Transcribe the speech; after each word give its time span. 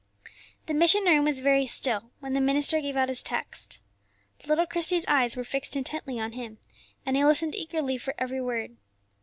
The 0.65 0.73
mission 0.73 1.03
room 1.03 1.25
was 1.25 1.41
very 1.41 1.67
still 1.67 2.09
when 2.21 2.33
the 2.33 2.41
minister 2.41 2.81
gave 2.81 2.97
out 2.97 3.07
his 3.07 3.21
text. 3.21 3.77
Little 4.47 4.65
Christie's 4.65 5.05
eyes 5.05 5.37
were 5.37 5.43
fixed 5.43 5.75
intently 5.75 6.19
on 6.19 6.31
him, 6.31 6.57
and 7.05 7.15
he 7.15 7.23
listened 7.23 7.53
eagerly 7.53 7.99
for 7.99 8.15
every 8.17 8.41
word. 8.41 8.77